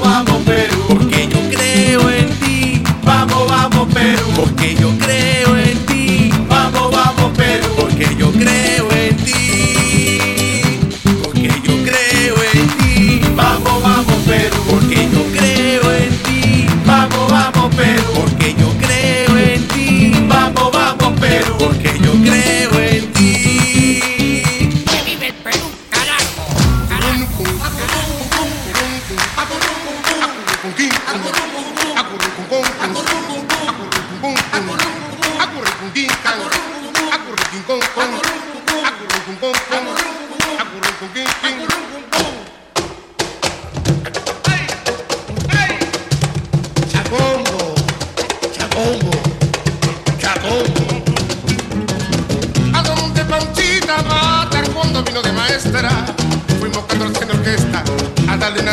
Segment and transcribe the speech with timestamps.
[0.00, 0.84] vamos, vamos Perú.
[0.88, 2.82] Porque yo creo en ti.
[3.04, 4.22] Vamos, vamos Perú.
[4.36, 4.91] Porque yo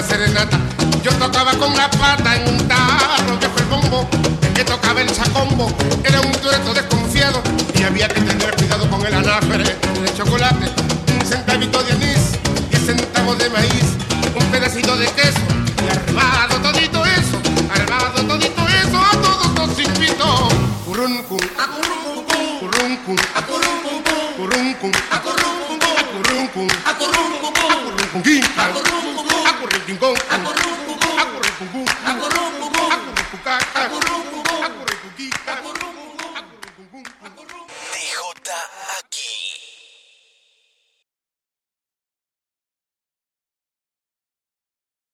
[0.09, 0.57] serenata
[1.09, 4.07] yo tocaba con la pata en un tarro, viejo el bombo,
[4.43, 5.71] el que tocaba el chacombo,
[6.03, 7.41] era un dueto desconfiado
[7.73, 10.71] y había que tener cuidado con el anáfere de chocolate,
[11.19, 12.33] un centavito de anís,
[12.69, 13.85] diez centavos de maíz,
[14.35, 15.39] un pedacito de queso
[15.83, 17.41] y armado todito eso,
[17.73, 20.47] armado todito eso, a todos nos invitó.
[20.85, 22.25] Curruncum, curruncum,
[22.59, 23.17] curruncum,
[24.37, 24.91] curruncum,
[26.87, 30.88] curruncum, quinca, acurruncum, acurruncum, acurruncum,
[31.59, 31.83] Akurukuku.
[32.07, 32.83] Akurukuku.
[33.75, 34.38] Akurukuku.